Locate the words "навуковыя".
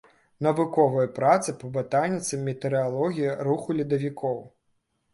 0.45-1.11